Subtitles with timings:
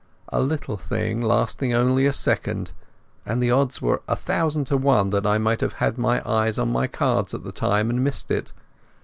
[0.29, 2.71] A little thing, lasting only a second,
[3.23, 6.57] and the odds were a thousand to one that I might have had my eyes
[6.57, 8.51] on my cards at the time and missed it.